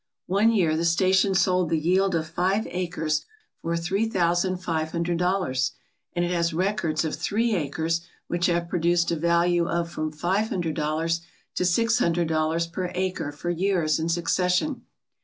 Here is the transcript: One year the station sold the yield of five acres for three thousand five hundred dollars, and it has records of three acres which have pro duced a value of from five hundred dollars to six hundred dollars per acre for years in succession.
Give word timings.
One 0.25 0.51
year 0.51 0.75
the 0.75 0.83
station 0.83 1.35
sold 1.35 1.69
the 1.69 1.77
yield 1.77 2.15
of 2.15 2.25
five 2.27 2.65
acres 2.71 3.23
for 3.61 3.77
three 3.77 4.07
thousand 4.09 4.57
five 4.57 4.91
hundred 4.93 5.19
dollars, 5.19 5.73
and 6.13 6.25
it 6.25 6.31
has 6.31 6.55
records 6.55 7.05
of 7.05 7.13
three 7.15 7.53
acres 7.53 8.01
which 8.25 8.47
have 8.47 8.67
pro 8.67 8.79
duced 8.79 9.11
a 9.11 9.15
value 9.15 9.67
of 9.69 9.91
from 9.91 10.11
five 10.11 10.49
hundred 10.49 10.73
dollars 10.75 11.21
to 11.53 11.65
six 11.65 11.99
hundred 11.99 12.27
dollars 12.29 12.65
per 12.65 12.91
acre 12.95 13.31
for 13.31 13.51
years 13.51 13.99
in 13.99 14.09
succession. 14.09 14.87